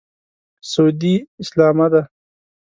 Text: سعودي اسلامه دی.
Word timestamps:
سعودي 0.71 1.15
اسلامه 1.41 1.87
دی. 1.91 2.01